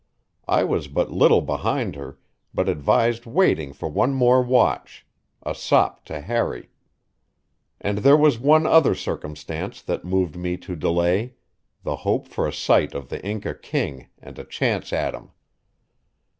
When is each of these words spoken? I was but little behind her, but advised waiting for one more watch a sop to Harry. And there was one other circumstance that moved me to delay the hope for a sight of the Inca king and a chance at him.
I 0.47 0.63
was 0.63 0.87
but 0.87 1.11
little 1.11 1.41
behind 1.41 1.95
her, 1.95 2.17
but 2.55 2.67
advised 2.67 3.27
waiting 3.27 3.71
for 3.71 3.87
one 3.87 4.15
more 4.15 4.41
watch 4.41 5.05
a 5.43 5.53
sop 5.53 6.05
to 6.05 6.21
Harry. 6.21 6.69
And 7.79 7.99
there 7.99 8.17
was 8.17 8.39
one 8.39 8.65
other 8.65 8.95
circumstance 8.95 9.79
that 9.83 10.03
moved 10.03 10.35
me 10.35 10.57
to 10.57 10.75
delay 10.75 11.35
the 11.83 11.97
hope 11.97 12.27
for 12.27 12.47
a 12.47 12.51
sight 12.53 12.95
of 12.95 13.09
the 13.09 13.23
Inca 13.23 13.53
king 13.53 14.07
and 14.17 14.39
a 14.39 14.43
chance 14.43 14.91
at 14.91 15.13
him. 15.13 15.33